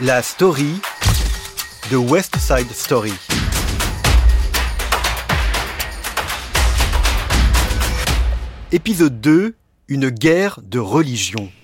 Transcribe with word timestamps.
La 0.00 0.20
story 0.20 0.80
de 1.92 1.96
West 1.96 2.36
Side 2.38 2.72
Story. 2.72 3.12
Épisode 8.72 9.20
2, 9.20 9.54
une 9.86 10.10
guerre 10.10 10.58
de 10.60 10.80
religion.« 10.80 11.52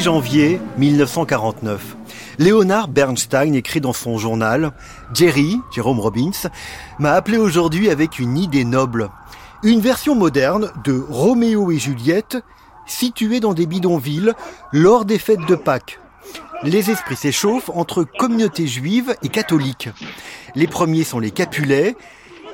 6 0.00 0.04
janvier 0.04 0.58
1949. 0.78 1.94
Léonard 2.38 2.88
Bernstein 2.88 3.54
écrit 3.54 3.82
dans 3.82 3.92
son 3.92 4.16
journal 4.16 4.72
Jerry, 5.12 5.60
Jérôme 5.74 6.00
Robbins, 6.00 6.48
m'a 6.98 7.12
appelé 7.12 7.36
aujourd'hui 7.36 7.90
avec 7.90 8.18
une 8.18 8.38
idée 8.38 8.64
noble. 8.64 9.10
Une 9.62 9.80
version 9.80 10.14
moderne 10.14 10.72
de 10.84 11.04
Roméo 11.06 11.70
et 11.70 11.78
Juliette 11.78 12.38
située 12.86 13.40
dans 13.40 13.52
des 13.52 13.66
bidonvilles 13.66 14.32
lors 14.72 15.04
des 15.04 15.18
fêtes 15.18 15.44
de 15.46 15.54
Pâques. 15.54 16.00
Les 16.62 16.90
esprits 16.90 17.16
s'échauffent 17.16 17.70
entre 17.74 18.02
communautés 18.04 18.68
juives 18.68 19.14
et 19.22 19.28
catholiques. 19.28 19.90
Les 20.54 20.66
premiers 20.66 21.04
sont 21.04 21.18
les 21.18 21.30
Capulets, 21.30 21.94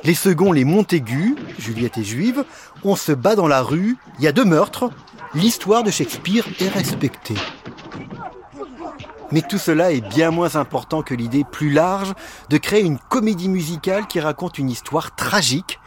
les 0.02 0.14
seconds 0.14 0.50
les 0.50 0.64
Montaigu, 0.64 1.36
Juliette 1.60 1.98
est 1.98 2.04
juive, 2.04 2.44
on 2.84 2.96
se 2.96 3.12
bat 3.12 3.36
dans 3.36 3.48
la 3.48 3.62
rue, 3.62 3.96
il 4.18 4.24
y 4.24 4.28
a 4.28 4.32
deux 4.32 4.44
meurtres, 4.44 4.90
l'histoire 5.34 5.82
de 5.82 5.90
Shakespeare 5.90 6.46
est 6.60 6.68
respectée. 6.68 7.36
Mais 9.32 9.42
tout 9.42 9.58
cela 9.58 9.92
est 9.92 10.00
bien 10.00 10.30
moins 10.30 10.54
important 10.54 11.02
que 11.02 11.14
l'idée 11.14 11.44
plus 11.44 11.70
large 11.70 12.14
de 12.48 12.58
créer 12.58 12.82
une 12.82 12.98
comédie 12.98 13.48
musicale 13.48 14.06
qui 14.06 14.20
raconte 14.20 14.58
une 14.58 14.70
histoire 14.70 15.14
tragique 15.16 15.80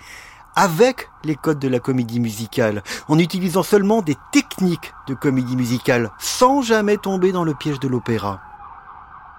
avec 0.55 1.09
les 1.23 1.35
codes 1.35 1.59
de 1.59 1.69
la 1.69 1.79
comédie 1.79 2.19
musicale, 2.19 2.83
en 3.07 3.17
utilisant 3.17 3.63
seulement 3.63 4.01
des 4.01 4.17
techniques 4.33 4.93
de 5.07 5.13
comédie 5.13 5.55
musicale, 5.55 6.11
sans 6.19 6.61
jamais 6.61 6.97
tomber 6.97 7.31
dans 7.31 7.45
le 7.45 7.53
piège 7.53 7.79
de 7.79 7.87
l'opéra. 7.87 8.41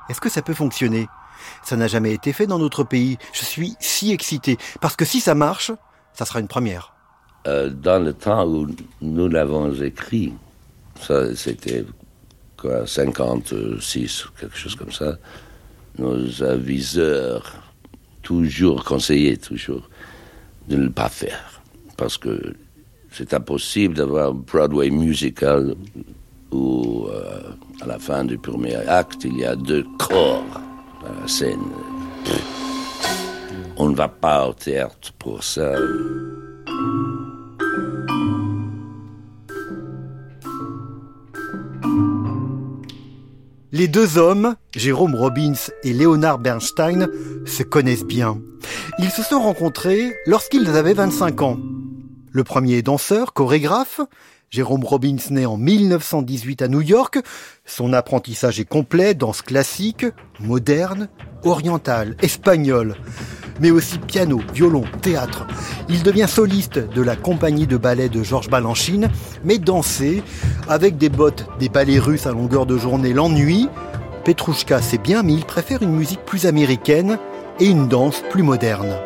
Est-ce 0.09 0.21
que 0.21 0.31
ça 0.31 0.41
peut 0.41 0.55
fonctionner? 0.55 1.09
Ça 1.62 1.77
n'a 1.77 1.89
jamais 1.89 2.12
été 2.12 2.33
fait 2.33 2.47
dans 2.47 2.59
notre 2.59 2.84
pays. 2.84 3.19
Je 3.33 3.45
suis 3.45 3.77
si 3.81 4.12
excité, 4.12 4.56
parce 4.81 4.97
que 4.97 5.05
si 5.05 5.21
ça 5.21 5.34
marche, 5.34 5.73
ça 6.15 6.25
sera 6.25 6.41
une 6.41 6.48
première. 6.48 6.95
Euh, 7.46 7.70
dans 7.70 8.05
le 8.05 8.12
temps 8.12 8.46
où 8.46 8.66
nous 9.00 9.28
l'avons 9.28 9.72
écrit, 9.80 10.34
ça 11.00 11.34
c'était 11.34 11.84
quoi, 12.58 12.86
56, 12.86 14.27
quelque 14.38 14.56
chose 14.56 14.74
comme 14.74 14.92
ça, 14.92 15.16
nos 15.98 16.42
aviseurs, 16.42 17.55
toujours 18.22 18.84
conseillés, 18.84 19.38
toujours, 19.38 19.88
de 20.69 20.77
ne 20.77 20.88
pas 20.88 21.08
faire. 21.08 21.62
Parce 21.97 22.19
que 22.19 22.55
c'est 23.10 23.32
impossible 23.32 23.94
d'avoir 23.94 24.30
un 24.30 24.34
Broadway 24.34 24.91
musical 24.91 25.75
où, 26.52 27.06
euh, 27.08 27.41
à 27.80 27.86
la 27.86 27.98
fin 27.98 28.25
du 28.25 28.36
premier 28.36 28.77
acte, 28.77 29.25
il 29.25 29.38
y 29.38 29.44
a 29.44 29.56
deux 29.56 29.86
corps 29.98 30.44
à 31.06 31.20
la 31.22 31.28
scène. 31.28 31.58
On 33.78 33.88
ne 33.88 33.94
va 33.94 34.08
pas 34.08 34.47
au 34.47 34.52
théâtre 34.52 35.12
pour 35.19 35.42
ça. 35.42 35.72
Les 43.80 43.88
deux 43.88 44.18
hommes, 44.18 44.56
Jérôme 44.76 45.14
Robbins 45.14 45.54
et 45.84 45.94
Léonard 45.94 46.38
Bernstein, 46.38 47.08
se 47.46 47.62
connaissent 47.62 48.04
bien. 48.04 48.38
Ils 48.98 49.08
se 49.08 49.22
sont 49.22 49.41
rencontrés 49.41 50.14
lorsqu'ils 50.26 50.68
avaient 50.68 50.92
25 50.92 51.41
ans. 51.41 51.56
Le 52.30 52.44
premier 52.44 52.74
est 52.74 52.82
danseur, 52.82 53.32
chorégraphe. 53.32 54.02
Jérôme 54.50 54.84
Robbins 54.84 55.16
naît 55.30 55.46
en 55.46 55.56
1918 55.56 56.60
à 56.60 56.68
New 56.68 56.82
York. 56.82 57.20
Son 57.64 57.94
apprentissage 57.94 58.60
est 58.60 58.68
complet, 58.68 59.14
danse 59.14 59.41
classique, 59.41 60.04
moderne, 60.41 61.08
orientale, 61.44 62.16
espagnole, 62.20 62.97
mais 63.60 63.71
aussi 63.71 63.98
piano, 63.98 64.41
violon, 64.53 64.84
théâtre. 65.03 65.47
Il 65.88 66.03
devient 66.03 66.26
soliste 66.28 66.78
de 66.78 67.03
la 67.03 67.16
compagnie 67.16 67.66
de 67.66 67.76
ballet 67.76 68.09
de 68.09 68.22
Georges 68.22 68.50
Balanchine, 68.50 69.09
mais 69.44 69.59
danser 69.59 70.22
avec 70.69 70.97
des 70.97 71.09
bottes, 71.09 71.47
des 71.59 71.69
ballets 71.69 71.98
russes 71.98 72.26
à 72.26 72.32
longueur 72.32 72.66
de 72.66 72.76
journée 72.76 73.12
l'ennui. 73.12 73.69
Petrouchka 74.25 74.81
c'est 74.82 74.98
bien, 74.98 75.22
mais 75.22 75.34
il 75.34 75.44
préfère 75.44 75.82
une 75.82 75.94
musique 75.94 76.25
plus 76.25 76.47
américaine 76.47 77.19
et 77.59 77.66
une 77.66 77.88
danse 77.88 78.22
plus 78.31 78.43
moderne. 78.43 78.97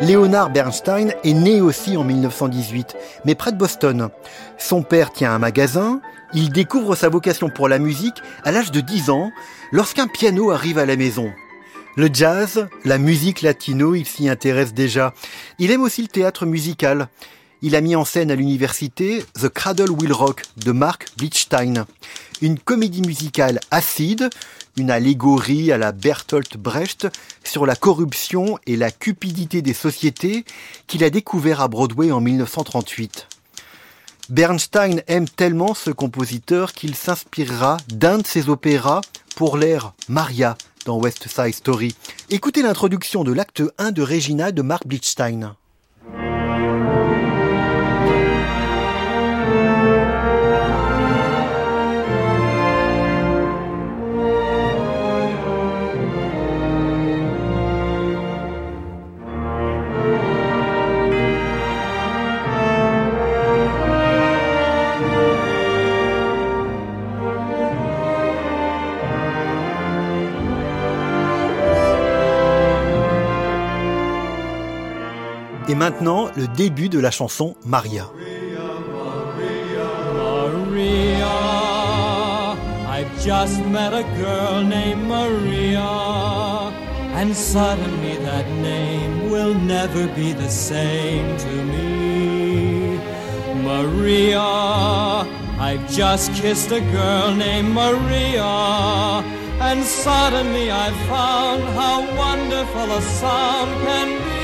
Léonard 0.00 0.50
Bernstein 0.50 1.12
est 1.24 1.34
né 1.34 1.60
aussi 1.60 1.96
en 1.96 2.04
1918, 2.04 2.96
mais 3.24 3.34
près 3.34 3.50
de 3.50 3.56
Boston. 3.56 4.10
Son 4.56 4.82
père 4.82 5.12
tient 5.12 5.32
un 5.32 5.38
magasin, 5.38 6.00
il 6.34 6.50
découvre 6.50 6.94
sa 6.94 7.08
vocation 7.08 7.48
pour 7.48 7.68
la 7.68 7.78
musique 7.78 8.22
à 8.44 8.52
l'âge 8.52 8.70
de 8.70 8.80
10 8.80 9.10
ans, 9.10 9.32
lorsqu'un 9.72 10.06
piano 10.06 10.50
arrive 10.50 10.78
à 10.78 10.86
la 10.86 10.96
maison. 10.96 11.32
Le 11.96 12.08
jazz, 12.12 12.68
la 12.84 12.98
musique 12.98 13.42
latino, 13.42 13.94
il 13.94 14.06
s'y 14.06 14.28
intéresse 14.28 14.72
déjà. 14.72 15.14
Il 15.58 15.70
aime 15.70 15.82
aussi 15.82 16.02
le 16.02 16.08
théâtre 16.08 16.46
musical. 16.46 17.08
Il 17.60 17.74
a 17.74 17.80
mis 17.80 17.96
en 17.96 18.04
scène 18.04 18.30
à 18.30 18.36
l'université 18.36 19.24
The 19.34 19.48
Cradle 19.48 19.90
Will 19.90 20.12
Rock 20.12 20.42
de 20.58 20.70
Mark 20.70 21.08
Blitzstein, 21.16 21.86
une 22.40 22.58
comédie 22.58 23.02
musicale 23.02 23.58
acide, 23.72 24.30
une 24.76 24.92
allégorie 24.92 25.72
à 25.72 25.78
la 25.78 25.90
Bertolt 25.90 26.56
Brecht 26.56 27.08
sur 27.42 27.66
la 27.66 27.74
corruption 27.74 28.58
et 28.66 28.76
la 28.76 28.92
cupidité 28.92 29.60
des 29.60 29.74
sociétés 29.74 30.44
qu'il 30.86 31.02
a 31.02 31.10
découvert 31.10 31.60
à 31.60 31.66
Broadway 31.66 32.12
en 32.12 32.20
1938. 32.20 33.26
Bernstein 34.28 35.00
aime 35.06 35.26
tellement 35.26 35.72
ce 35.72 35.90
compositeur 35.90 36.74
qu'il 36.74 36.94
s'inspirera 36.94 37.78
d'un 37.88 38.18
de 38.18 38.26
ses 38.26 38.50
opéras 38.50 39.00
pour 39.36 39.56
l'air 39.56 39.94
Maria 40.08 40.58
dans 40.84 40.98
West 40.98 41.28
Side 41.28 41.54
Story. 41.54 41.94
Écoutez 42.28 42.60
l'introduction 42.60 43.24
de 43.24 43.32
l'acte 43.32 43.62
1 43.78 43.90
de 43.92 44.02
Regina 44.02 44.52
de 44.52 44.60
Mark 44.60 44.86
Blitzstein. 44.86 45.56
Maintenant, 75.78 76.28
le 76.36 76.48
début 76.48 76.88
de 76.88 76.98
la 76.98 77.10
chanson 77.10 77.54
Maria. 77.64 78.10
Maria, 80.16 81.36
I've 82.94 83.14
just 83.24 83.64
met 83.66 83.92
a 83.94 84.02
girl 84.20 84.62
named 84.62 85.04
Maria, 85.06 85.88
and 87.14 87.34
suddenly 87.34 88.16
that 88.24 88.46
name 88.60 89.30
will 89.30 89.54
never 89.54 90.08
be 90.08 90.32
the 90.32 90.48
same 90.48 91.36
to 91.38 91.54
me. 91.72 92.98
Maria, 93.62 94.48
I've 95.60 95.88
just 95.90 96.34
kissed 96.34 96.72
a 96.72 96.80
girl 96.80 97.34
named 97.34 97.70
Maria, 97.72 99.22
and 99.60 99.84
suddenly 99.84 100.72
I 100.72 100.90
found 101.08 101.62
how 101.78 101.98
wonderful 102.16 102.88
a 102.98 103.02
sound 103.02 103.70
can 103.86 104.08
be. 104.24 104.37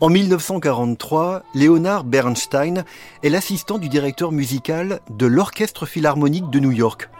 En 0.00 0.08
1943, 0.08 1.42
Léonard 1.54 2.04
Bernstein 2.04 2.84
est 3.22 3.28
l'assistant 3.28 3.78
du 3.78 3.88
directeur 3.88 4.32
musical 4.32 5.00
de 5.10 5.26
l'Orchestre 5.26 5.84
Philharmonique 5.86 6.48
de 6.50 6.58
New 6.58 6.72
York. 6.72 7.10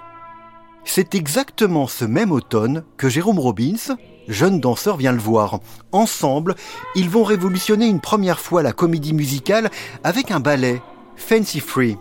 C'est 0.84 1.14
exactement 1.14 1.86
ce 1.86 2.04
même 2.04 2.32
automne 2.32 2.84
que 2.96 3.08
Jérôme 3.08 3.38
Robbins, 3.38 3.96
jeune 4.28 4.60
danseur, 4.60 4.96
vient 4.96 5.12
le 5.12 5.18
voir. 5.18 5.60
Ensemble, 5.92 6.56
ils 6.94 7.10
vont 7.10 7.24
révolutionner 7.24 7.86
une 7.86 8.00
première 8.00 8.40
fois 8.40 8.62
la 8.62 8.72
comédie 8.72 9.12
musicale 9.12 9.70
avec 10.04 10.30
un 10.30 10.40
ballet, 10.40 10.82
Fancy 11.16 11.60
Free. 11.60 11.96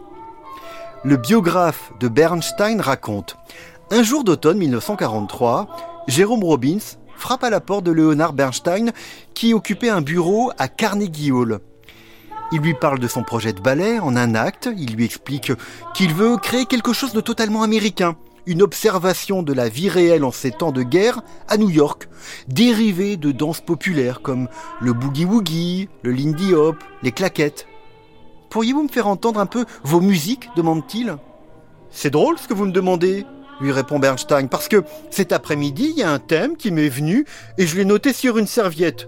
Le 1.03 1.17
biographe 1.17 1.93
de 1.99 2.07
Bernstein 2.07 2.81
raconte 2.81 3.37
Un 3.91 4.03
jour 4.03 4.23
d'automne 4.23 4.57
1943, 4.57 5.67
Jérôme 6.07 6.43
Robbins 6.43 6.97
frappe 7.15 7.43
à 7.43 7.49
la 7.49 7.59
porte 7.59 7.83
de 7.83 7.91
Leonard 7.91 8.33
Bernstein 8.33 8.91
qui 9.33 9.53
occupait 9.53 9.89
un 9.89 10.01
bureau 10.01 10.51
à 10.57 10.67
Carnegie 10.67 11.31
Hall. 11.31 11.59
Il 12.51 12.61
lui 12.61 12.73
parle 12.73 12.99
de 12.99 13.07
son 13.07 13.23
projet 13.23 13.53
de 13.53 13.61
ballet 13.61 13.99
en 13.99 14.15
un 14.15 14.33
acte, 14.33 14.69
il 14.75 14.95
lui 14.95 15.05
explique 15.05 15.51
qu'il 15.93 16.13
veut 16.13 16.37
créer 16.37 16.65
quelque 16.65 16.93
chose 16.93 17.13
de 17.13 17.21
totalement 17.21 17.61
américain, 17.61 18.15
une 18.50 18.63
observation 18.63 19.44
de 19.44 19.54
la 19.54 19.69
vie 19.69 19.90
réelle 19.90 20.24
en 20.24 20.31
ces 20.31 20.50
temps 20.50 20.72
de 20.72 20.81
guerre 20.81 21.22
à 21.48 21.57
New 21.57 21.69
York, 21.69 22.10
dérivé 22.48 23.16
de 23.16 23.31
danses 23.31 23.62
populaires 23.62 24.22
comme 24.22 24.50
le 24.81 24.92
boogie-woogie, 24.92 25.88
le 26.01 26.12
lindy 26.12 26.56
hop, 26.56 26.84
les 27.04 27.12
claquettes. 27.12 27.68
Pourriez-vous 28.50 28.84
me 28.84 28.90
faire 28.90 29.07
entendre 29.07 29.40
un 29.40 29.46
peu 29.46 29.66
vos 29.84 30.01
musiques 30.01 30.50
demande-t-il. 30.56 31.16
C'est 31.92 32.10
drôle 32.10 32.40
ce 32.40 32.48
que 32.48 32.56
vous 32.56 32.66
me 32.66 32.72
demandez, 32.72 33.24
lui 33.62 33.72
répond 33.72 34.00
Bernstein, 34.00 34.48
parce 34.50 34.68
que 34.68 34.84
cet 35.12 35.31
après-midi, 35.31 35.92
il 35.92 36.00
y 36.00 36.04
a 36.04 36.12
un 36.12 36.19
thème 36.19 36.57
qui 36.57 36.72
m'est 36.72 36.90
venu 36.90 37.25
et 37.60 37.68
je 37.68 37.78
l'ai 37.78 37.86
noté 37.86 38.13
sur 38.13 38.40
une 38.40 38.48
serviette. 38.48 39.07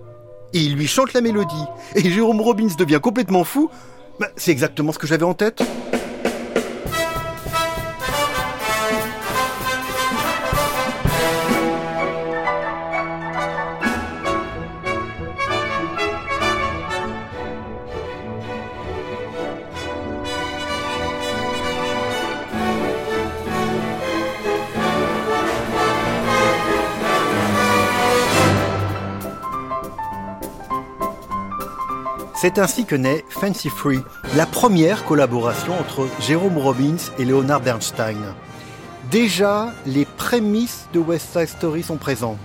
Et 0.54 0.60
il 0.60 0.76
lui 0.76 0.86
chante 0.86 1.14
la 1.14 1.22
mélodie. 1.22 1.66
Et 1.96 2.12
Jérôme 2.12 2.42
Robbins 2.42 2.76
devient 2.78 3.00
complètement 3.02 3.44
fou. 3.44 3.72
Bah, 4.20 4.28
c'est 4.36 4.52
exactement 4.52 4.92
ce 4.92 5.00
que 5.00 5.08
j'avais 5.08 5.24
en 5.24 5.34
tête. 5.34 5.64
C'est 32.42 32.58
ainsi 32.58 32.86
que 32.86 32.96
naît 32.96 33.24
Fancy 33.30 33.70
Free, 33.70 34.00
la 34.36 34.48
première 34.48 35.06
collaboration 35.06 35.80
entre 35.80 36.08
Jérôme 36.20 36.58
Robbins 36.58 36.98
et 37.20 37.24
Leonard 37.24 37.62
Bernstein. 37.62 38.18
Déjà, 39.12 39.72
les 39.86 40.06
prémices 40.06 40.88
de 40.92 40.98
West 40.98 41.34
Side 41.34 41.50
Story 41.50 41.84
sont 41.84 41.98
présents. 41.98 42.38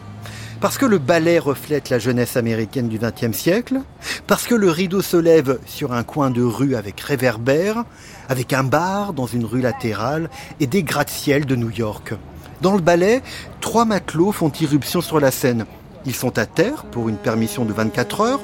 Parce 0.60 0.76
que 0.76 0.84
le 0.84 0.98
ballet 0.98 1.38
reflète 1.38 1.88
la 1.88 1.98
jeunesse 1.98 2.36
américaine 2.36 2.88
du 2.88 2.98
XXe 2.98 3.34
siècle, 3.34 3.80
parce 4.26 4.46
que 4.46 4.54
le 4.54 4.68
rideau 4.68 5.00
se 5.00 5.16
lève 5.16 5.58
sur 5.64 5.94
un 5.94 6.02
coin 6.02 6.30
de 6.30 6.42
rue 6.42 6.76
avec 6.76 7.00
réverbère, 7.00 7.84
avec 8.28 8.52
un 8.52 8.64
bar 8.64 9.14
dans 9.14 9.24
une 9.26 9.46
rue 9.46 9.62
latérale 9.62 10.28
et 10.60 10.66
des 10.66 10.82
gratte-ciel 10.82 11.46
de 11.46 11.56
New 11.56 11.70
York. 11.70 12.12
Dans 12.60 12.74
le 12.74 12.82
ballet, 12.82 13.22
trois 13.62 13.86
matelots 13.86 14.32
font 14.32 14.52
irruption 14.60 15.00
sur 15.00 15.20
la 15.20 15.30
scène. 15.30 15.64
Ils 16.04 16.14
sont 16.14 16.36
à 16.36 16.44
terre 16.44 16.84
pour 16.84 17.08
une 17.08 17.16
permission 17.16 17.64
de 17.64 17.72
24 17.72 18.20
heures, 18.20 18.40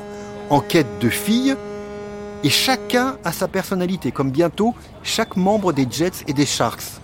en 0.52 0.60
quête 0.60 0.98
de 1.00 1.08
filles, 1.08 1.56
et 2.44 2.50
chacun 2.50 3.16
a 3.24 3.32
sa 3.32 3.48
personnalité, 3.48 4.12
comme 4.12 4.30
bientôt 4.30 4.74
chaque 5.02 5.36
membre 5.36 5.72
des 5.72 5.86
Jets 5.90 6.24
et 6.28 6.34
des 6.34 6.44
Sharks. 6.44 7.00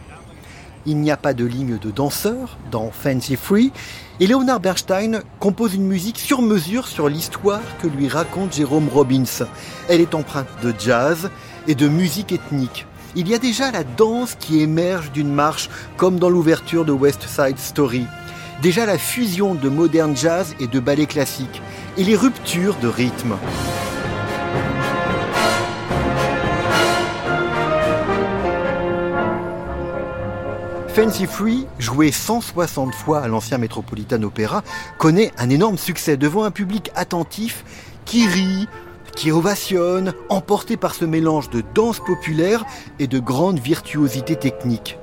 Il 0.85 0.99
n'y 0.99 1.11
a 1.11 1.17
pas 1.17 1.33
de 1.33 1.47
ligne 1.47 1.79
de 1.79 1.91
danseur 1.91 2.59
dans 2.71 2.91
Fancy 2.91 3.37
Free, 3.37 3.73
et 4.21 4.27
Leonard 4.27 4.61
Bernstein 4.61 5.23
compose 5.41 5.75
une 5.75 5.87
musique 5.87 6.19
sur 6.19 6.43
mesure 6.43 6.87
sur 6.87 7.09
l'histoire 7.09 7.63
que 7.81 7.87
lui 7.87 8.07
raconte 8.07 8.53
Jérôme 8.53 8.91
Robbins. 8.91 9.47
Elle 9.89 10.03
est 10.03 10.15
empreinte 10.15 10.49
de 10.63 10.75
jazz 10.79 11.31
et 11.67 11.75
de 11.75 11.89
musique 11.89 12.33
ethnique. 12.33 12.85
Il 13.17 13.29
y 13.29 13.35
a 13.35 13.39
déjà 13.39 13.71
la 13.71 13.83
danse 13.83 14.35
qui 14.39 14.61
émerge 14.61 15.11
d'une 15.13 15.33
marche, 15.33 15.71
comme 15.97 16.19
dans 16.19 16.29
l'ouverture 16.29 16.85
de 16.85 16.93
West 16.93 17.27
Side 17.27 17.59
Story. 17.59 18.05
Déjà 18.61 18.85
la 18.85 18.99
fusion 18.99 19.55
de 19.55 19.71
moderne 19.71 20.15
jazz 20.15 20.55
et 20.61 20.67
de 20.67 20.81
ballet 20.81 21.07
classique 21.07 21.63
et 21.99 22.05
les 22.05 22.15
ruptures 22.15 22.77
de 22.77 22.87
rythme. 22.87 23.37
Fancy 30.95 31.27
Free, 31.27 31.67
joué 31.81 32.13
160 32.13 32.95
fois 32.95 33.21
à 33.21 33.29
l'ancien 33.29 33.59
Metropolitan 33.59 34.23
Opera, 34.23 34.63
connaît 34.97 35.33
un 35.39 35.51
énorme 35.51 35.77
succès 35.77 36.17
devant 36.17 36.45
un 36.45 36.53
public 36.53 36.91
attentif 36.95 37.65
qui 38.05 38.29
rit, 38.29 38.69
qui 39.17 39.33
ovationne, 39.33 40.15
emporté 40.29 40.77
par 40.77 40.95
ce 40.95 41.05
mélange 41.05 41.51
de 41.51 41.65
danse 41.75 41.99
populaire 41.99 42.65
et 43.01 43.09
de 43.09 43.19
grande 43.19 43.59
virtuosité 43.59 44.37
technique. 44.37 44.99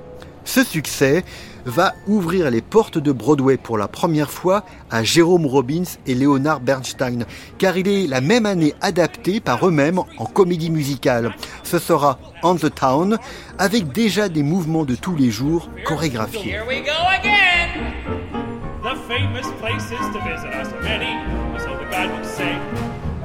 Ce 0.45 0.63
succès 0.63 1.25
va 1.65 1.93
ouvrir 2.07 2.51
les 2.51 2.61
portes 2.61 2.97
de 2.97 3.11
Broadway 3.11 3.57
pour 3.57 3.77
la 3.77 3.87
première 3.87 4.31
fois 4.31 4.63
à 4.91 5.03
Jérôme 5.03 5.45
Robbins 5.45 5.83
et 6.05 6.15
Leonard 6.15 6.59
Bernstein, 6.59 7.25
car 7.57 7.77
il 7.77 7.87
est 7.87 8.07
la 8.07 8.21
même 8.21 8.45
année 8.45 8.73
adapté 8.81 9.39
par 9.39 9.67
eux-mêmes 9.67 9.99
en 10.17 10.25
comédie 10.25 10.69
musicale. 10.69 11.33
Ce 11.63 11.79
sera 11.79 12.19
On 12.43 12.55
the 12.55 12.73
Town, 12.73 13.17
avec 13.57 13.91
déjà 13.91 14.29
des 14.29 14.43
mouvements 14.43 14.85
de 14.85 14.95
tous 14.95 15.15
les 15.15 15.31
jours 15.31 15.69
chorégraphiés. 15.85 16.55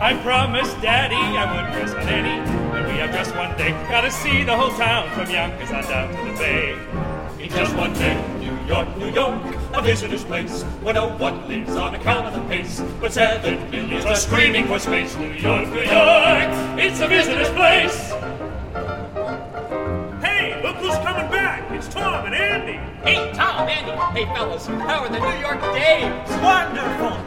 I 0.03 0.15
promised 0.25 0.81
Daddy 0.81 1.15
I 1.15 1.45
would 1.45 1.73
dress 1.75 1.93
on 1.93 2.09
any, 2.09 2.41
and 2.73 2.87
we 2.87 2.99
have 3.01 3.13
just 3.13 3.37
one 3.37 3.55
day. 3.59 3.73
Gotta 3.91 4.11
see 4.11 4.45
the 4.45 4.57
whole 4.57 4.73
town 4.79 5.11
from 5.11 5.29
Yonkers 5.29 5.71
on 5.71 5.83
down 5.83 6.09
to 6.09 6.33
the 6.33 6.39
bay. 6.39 6.75
In 7.51 7.57
just 7.57 7.75
one 7.75 7.93
day, 7.95 8.15
New 8.39 8.57
York, 8.69 8.97
New 8.97 9.11
York, 9.11 9.43
a 9.75 9.83
visitor's 9.83 10.23
place, 10.23 10.63
where 10.83 10.95
no 10.95 11.09
one 11.17 11.49
lives 11.49 11.75
on 11.75 11.97
account 11.97 12.27
of 12.27 12.35
the 12.35 12.49
pace, 12.49 12.81
but 13.01 13.13
seven 13.13 13.69
millions 13.73 14.05
are 14.05 14.15
screaming 14.15 14.69
for 14.69 14.79
space. 14.79 15.17
New 15.17 15.33
York, 15.33 15.67
New 15.69 15.81
York, 15.81 16.49
it's 16.79 17.01
a 17.01 17.09
visitor's 17.09 17.49
place. 17.51 18.11
Hey, 20.23 20.61
look 20.63 20.77
who's 20.77 20.95
coming 20.99 21.29
back! 21.33 21.69
It's 21.73 21.89
Tom 21.89 22.27
and 22.27 22.37
Andy. 22.37 22.79
Hey, 23.03 23.33
Tom, 23.35 23.69
Andy. 23.69 23.91
Hey, 24.21 24.27
fellas, 24.33 24.67
how 24.67 25.01
are 25.01 25.09
the 25.09 25.19
New 25.19 25.41
York 25.41 25.61
Dames? 25.75 26.31
Wonderful. 26.41 27.20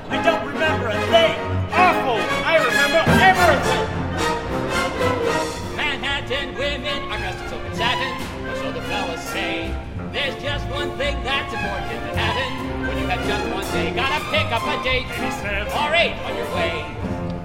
Gotta 13.91 14.23
pick 14.31 14.51
up 14.51 14.63
a 14.63 14.83
date. 14.83 15.05
Or 15.75 15.93
eight 15.95 16.15
on 16.25 16.35
your 16.37 16.49
way. 16.55 16.85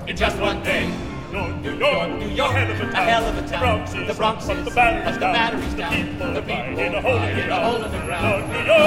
In 0.07 0.17
just 0.17 0.39
one 0.39 0.63
day. 0.63 0.91
New 1.31 1.77
York, 1.77 2.11
New 2.19 2.29
York, 2.29 2.53
a 2.53 2.57
hell 2.57 2.71
of 2.73 2.81
a 2.81 2.83
town. 2.83 2.95
A 2.95 3.05
hell 3.05 3.25
of 3.27 3.37
a 3.37 3.43
town. 3.49 4.07
The 4.07 4.15
Bronx 4.15 4.49
is, 4.49 4.65
the 4.65 4.65
Bronx 4.65 4.65
is, 4.65 4.65
but 4.65 4.65
the 4.65 4.71
batteries 4.71 5.05
but 5.05 5.15
the 5.15 5.21
down. 5.21 5.33
batteries 5.35 5.75
The 5.75 5.77
down. 5.77 5.93
people 5.93 6.33
the 6.33 6.41
people 6.41 6.79
in 6.79 6.95
a 6.95 7.01
hole 7.03 7.17
in 7.17 7.23
the 7.23 7.31
in 7.31 7.39
a 7.39 7.47
ground. 7.47 7.65
hole 7.65 7.77
in 7.77 7.91
the 7.93 7.99
ground. 8.07 8.49
New 8.49 8.57
York, 8.57 8.79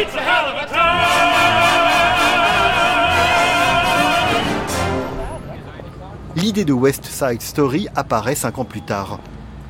it's 0.00 0.14
a 0.14 0.20
hell 0.20 0.46
of 0.48 0.56
a 0.56 0.66
town. 0.66 1.00
L'idée 6.36 6.64
de 6.64 6.72
West 6.72 7.04
Side 7.04 7.42
Story 7.42 7.88
apparaît 7.96 8.34
cinq 8.34 8.58
ans 8.58 8.64
plus 8.64 8.82
tard. 8.82 9.20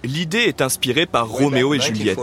L'idée 0.04 0.40
est 0.40 0.62
inspirée 0.62 1.06
par 1.06 1.28
Roméo 1.28 1.74
et 1.74 1.80
Juliette. 1.80 2.20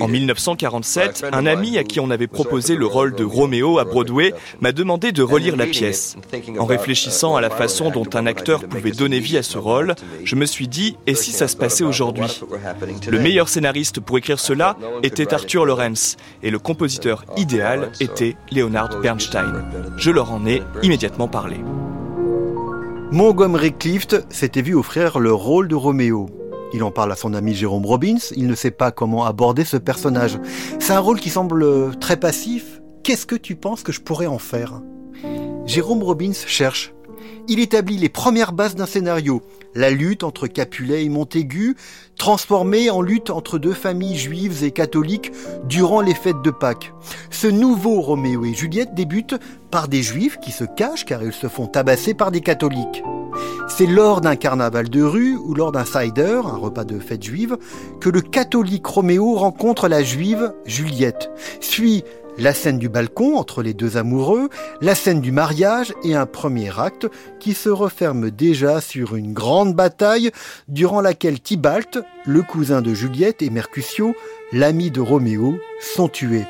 En 0.00 0.08
1947, 0.08 1.26
un 1.32 1.46
ami 1.46 1.78
à 1.78 1.84
qui 1.84 2.00
on 2.00 2.10
avait 2.10 2.26
proposé 2.26 2.76
le 2.76 2.86
rôle 2.86 3.14
de 3.14 3.24
Roméo 3.24 3.78
à 3.78 3.84
Broadway 3.84 4.32
m'a 4.60 4.72
demandé 4.72 5.12
de 5.12 5.22
relire 5.22 5.56
la 5.56 5.66
pièce. 5.66 6.16
En 6.58 6.66
réfléchissant 6.66 7.36
à 7.36 7.40
la 7.40 7.50
façon 7.50 7.90
dont 7.90 8.08
un 8.14 8.26
acteur 8.26 8.64
pouvait 8.64 8.92
donner 8.92 9.20
vie 9.20 9.38
à 9.38 9.42
ce 9.42 9.58
rôle, 9.58 9.94
je 10.24 10.36
me 10.36 10.46
suis 10.46 10.68
dit, 10.68 10.96
et 11.06 11.14
si 11.14 11.32
ça 11.32 11.48
se 11.48 11.56
passait 11.56 11.84
aujourd'hui? 11.84 12.42
Le 13.08 13.18
meilleur 13.18 13.48
scénariste 13.48 14.00
pour 14.00 14.18
écrire 14.18 14.40
cela 14.40 14.76
était 15.02 15.34
Arthur 15.34 15.64
Lawrence, 15.64 16.16
et 16.42 16.50
le 16.50 16.58
compositeur 16.58 17.24
idéal 17.36 17.92
était 18.00 18.36
Leonard 18.52 19.00
Bernstein. 19.00 19.64
Je 19.96 20.10
leur 20.10 20.32
en 20.32 20.46
ai 20.46 20.62
immédiatement 20.82 21.28
parlé. 21.28 21.56
Montgomery 23.14 23.72
Clift 23.72 24.26
s'était 24.28 24.60
vu 24.60 24.74
offrir 24.74 25.20
le 25.20 25.32
rôle 25.32 25.68
de 25.68 25.76
Roméo. 25.76 26.26
Il 26.72 26.82
en 26.82 26.90
parle 26.90 27.12
à 27.12 27.14
son 27.14 27.32
ami 27.32 27.54
Jérôme 27.54 27.86
Robbins, 27.86 28.18
il 28.34 28.48
ne 28.48 28.56
sait 28.56 28.72
pas 28.72 28.90
comment 28.90 29.24
aborder 29.24 29.64
ce 29.64 29.76
personnage. 29.76 30.36
C'est 30.80 30.94
un 30.94 30.98
rôle 30.98 31.20
qui 31.20 31.30
semble 31.30 31.96
très 32.00 32.16
passif. 32.16 32.80
Qu'est-ce 33.04 33.24
que 33.24 33.36
tu 33.36 33.54
penses 33.54 33.84
que 33.84 33.92
je 33.92 34.00
pourrais 34.00 34.26
en 34.26 34.40
faire? 34.40 34.82
Jérôme 35.64 36.02
Robbins 36.02 36.32
cherche. 36.32 36.92
il 37.46 37.60
établit 37.60 37.98
les 37.98 38.08
premières 38.08 38.52
bases 38.52 38.74
d'un 38.74 38.84
scénario, 38.84 39.42
la 39.74 39.90
lutte 39.90 40.24
entre 40.24 40.46
Capulet 40.46 41.04
et 41.04 41.08
Montaigu, 41.08 41.76
transformée 42.16 42.90
en 42.90 43.00
lutte 43.00 43.30
entre 43.30 43.58
deux 43.58 43.72
familles 43.72 44.16
juives 44.16 44.64
et 44.64 44.70
catholiques 44.70 45.32
durant 45.68 46.00
les 46.00 46.14
fêtes 46.14 46.42
de 46.42 46.50
Pâques. 46.50 46.92
Ce 47.30 47.46
nouveau 47.46 48.00
Roméo 48.00 48.44
et 48.44 48.54
Juliette 48.54 48.94
débute 48.94 49.34
par 49.70 49.88
des 49.88 50.02
juifs 50.02 50.38
qui 50.40 50.52
se 50.52 50.64
cachent 50.64 51.04
car 51.04 51.22
ils 51.22 51.32
se 51.32 51.48
font 51.48 51.66
tabasser 51.66 52.14
par 52.14 52.30
des 52.30 52.40
catholiques. 52.40 53.02
C'est 53.68 53.86
lors 53.86 54.20
d'un 54.20 54.36
carnaval 54.36 54.88
de 54.88 55.02
rue 55.02 55.36
ou 55.36 55.54
lors 55.54 55.72
d'un 55.72 55.84
cider, 55.84 56.40
un 56.44 56.56
repas 56.56 56.84
de 56.84 56.98
fête 56.98 57.24
juive, 57.24 57.56
que 58.00 58.08
le 58.08 58.20
catholique 58.20 58.86
Roméo 58.86 59.34
rencontre 59.34 59.88
la 59.88 60.02
juive 60.02 60.54
Juliette. 60.66 61.30
Suit 61.60 62.04
la 62.38 62.52
scène 62.52 62.78
du 62.78 62.88
balcon 62.88 63.36
entre 63.36 63.62
les 63.62 63.74
deux 63.74 63.96
amoureux, 63.96 64.48
la 64.80 64.94
scène 64.94 65.20
du 65.20 65.32
mariage 65.32 65.94
et 66.02 66.14
un 66.14 66.26
premier 66.26 66.70
acte 66.78 67.06
qui 67.40 67.54
se 67.54 67.68
referme 67.68 68.30
déjà 68.30 68.80
sur 68.80 69.16
une 69.16 69.32
grande 69.32 69.74
bataille 69.74 70.30
durant 70.68 71.00
laquelle 71.00 71.40
Tybalt, 71.40 71.98
le 72.26 72.42
cousin 72.42 72.82
de 72.82 72.94
Juliette 72.94 73.42
et 73.42 73.50
Mercutio, 73.50 74.14
l'ami 74.52 74.90
de 74.90 75.00
Roméo, 75.00 75.58
sont 75.80 76.08
tués. 76.08 76.46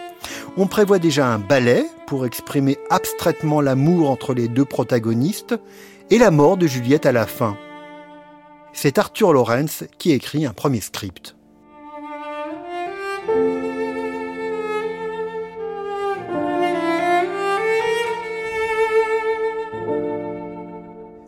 On 0.57 0.67
prévoit 0.67 0.99
déjà 0.99 1.27
un 1.27 1.39
ballet 1.39 1.85
pour 2.07 2.25
exprimer 2.25 2.79
abstraitement 2.91 3.61
l'amour 3.61 4.11
entre 4.11 4.35
les 4.35 4.49
deux 4.49 4.65
protagonistes 4.65 5.55
et 6.11 6.19
la 6.19 6.31
mort 6.31 6.57
de 6.57 6.67
Juliette 6.67 7.07
à 7.07 7.13
la 7.13 7.27
fin. 7.27 7.57
C'est 8.73 8.99
Arthur 8.99 9.33
Lawrence 9.33 9.85
qui 9.99 10.13
écrit 10.13 10.47
un 10.47 10.53
premier 10.53 10.81
script. 10.81 11.37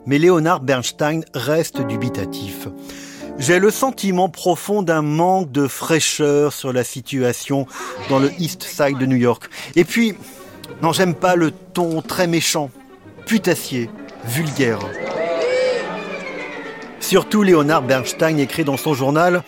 Mais 0.07 0.19
Léonard 0.19 0.61
Bernstein 0.61 1.25
reste 1.35 1.81
dubitatif. 1.81 2.69
J'ai 3.39 3.59
le 3.59 3.71
sentiment 3.71 4.29
profond 4.29 4.83
d'un 4.83 5.03
manque 5.03 5.53
de 5.53 5.67
fraîcheur 5.67 6.53
sur 6.53 6.73
la 6.73 6.85
situation 6.85 7.67
dans 8.09 8.19
le 8.19 8.31
East 8.39 8.63
Side 8.63 8.99
de 8.99 9.07
New 9.07 9.17
York. 9.17 9.51
Et 9.75 9.85
puis, 9.85 10.15
non, 10.83 10.93
j'aime 10.93 11.15
pas 11.15 11.37
le 11.37 11.51
ton 11.51 12.01
très 12.01 12.27
méchant, 12.27 12.71
putassier, 13.27 13.91
vulgaire. 14.25 14.79
Surtout 17.01 17.43
Léonard 17.43 17.83
Bernstein 17.83 18.39
écrit 18.39 18.65
dans 18.65 18.77
son 18.77 18.95
journal 18.95 19.43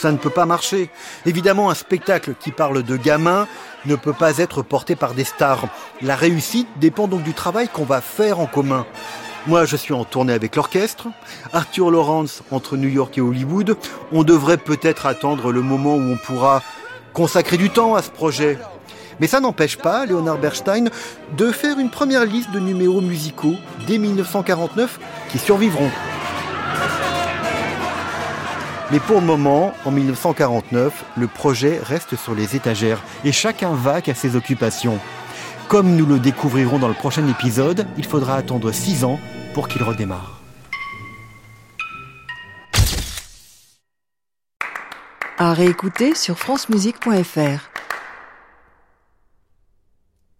ça 0.00 0.12
ne 0.12 0.16
peut 0.16 0.30
pas 0.30 0.46
marcher. 0.46 0.88
Évidemment, 1.26 1.70
un 1.70 1.74
spectacle 1.74 2.32
qui 2.40 2.52
parle 2.52 2.82
de 2.82 2.96
gamins 2.96 3.46
ne 3.84 3.96
peut 3.96 4.14
pas 4.14 4.38
être 4.38 4.62
porté 4.62 4.96
par 4.96 5.12
des 5.12 5.24
stars. 5.24 5.66
La 6.00 6.16
réussite 6.16 6.68
dépend 6.76 7.06
donc 7.06 7.22
du 7.22 7.34
travail 7.34 7.68
qu'on 7.68 7.84
va 7.84 8.00
faire 8.00 8.40
en 8.40 8.46
commun. 8.46 8.86
Moi, 9.46 9.64
je 9.64 9.76
suis 9.76 9.94
en 9.94 10.04
tournée 10.04 10.34
avec 10.34 10.54
l'orchestre. 10.56 11.08
Arthur 11.54 11.90
Lawrence 11.90 12.42
entre 12.50 12.76
New 12.76 12.88
York 12.88 13.16
et 13.16 13.22
Hollywood. 13.22 13.76
On 14.12 14.22
devrait 14.22 14.58
peut-être 14.58 15.06
attendre 15.06 15.50
le 15.50 15.62
moment 15.62 15.94
où 15.94 16.12
on 16.12 16.16
pourra 16.16 16.62
consacrer 17.14 17.56
du 17.56 17.70
temps 17.70 17.94
à 17.94 18.02
ce 18.02 18.10
projet. 18.10 18.58
Mais 19.18 19.26
ça 19.26 19.40
n'empêche 19.40 19.76
pas 19.76 20.04
Leonard 20.04 20.38
Bernstein 20.38 20.90
de 21.36 21.52
faire 21.52 21.78
une 21.78 21.90
première 21.90 22.26
liste 22.26 22.50
de 22.50 22.60
numéros 22.60 23.00
musicaux 23.00 23.54
dès 23.86 23.96
1949 23.96 25.00
qui 25.30 25.38
survivront. 25.38 25.90
Mais 28.92 29.00
pour 29.00 29.20
le 29.20 29.26
moment, 29.26 29.72
en 29.84 29.90
1949, 29.90 31.04
le 31.16 31.28
projet 31.28 31.80
reste 31.82 32.16
sur 32.16 32.34
les 32.34 32.56
étagères 32.56 33.02
et 33.24 33.32
chacun 33.32 33.72
va 33.72 34.00
à 34.06 34.14
ses 34.14 34.36
occupations. 34.36 34.98
Comme 35.70 35.94
nous 35.94 36.04
le 36.04 36.18
découvrirons 36.18 36.80
dans 36.80 36.88
le 36.88 36.94
prochain 36.94 37.24
épisode, 37.28 37.86
il 37.96 38.04
faudra 38.04 38.34
attendre 38.34 38.72
6 38.72 39.04
ans 39.04 39.20
pour 39.54 39.68
qu'il 39.68 39.84
redémarre. 39.84 40.40
À 45.38 45.52
réécouter 45.52 46.16
sur 46.16 46.40
francemusique.fr. 46.40 47.69